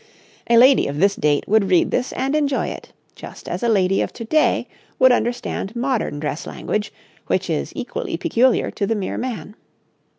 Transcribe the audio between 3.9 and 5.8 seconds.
of to day would understand